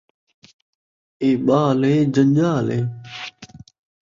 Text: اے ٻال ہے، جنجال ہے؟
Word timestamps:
اے 1.21 1.29
ٻال 1.45 1.79
ہے، 1.87 1.93
جنجال 2.13 2.65
ہے؟ 2.73 2.81